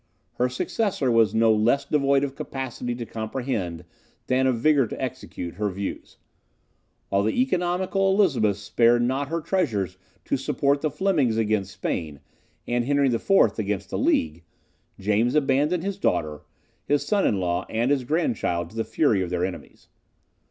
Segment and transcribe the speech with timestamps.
[0.39, 3.85] Her successor was no less devoid of capacity to comprehend,
[4.25, 6.17] than of vigour to execute, her views.
[7.09, 12.19] While the economical Elizabeth spared not her treasures to support the Flemings against Spain,
[12.67, 13.29] and Henry IV.
[13.59, 14.41] against the League,
[14.99, 16.41] James abandoned his daughter,
[16.83, 19.87] his son in law, and his grandchild, to the fury of their enemies.